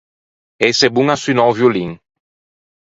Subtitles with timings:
[0.69, 1.91] Ëse bon à sunnâ o violin.